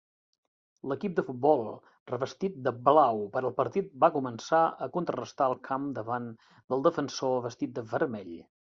[0.91, 1.61] L'equip de futbol
[2.13, 7.41] revestit de blau per al partit va començar a contrarestar el camp davant del Defensor
[7.49, 8.39] vestit de vermell